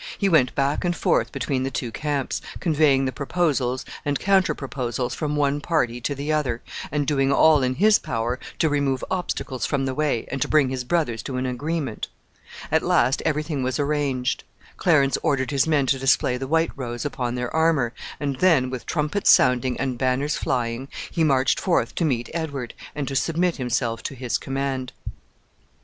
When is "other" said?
6.33-6.63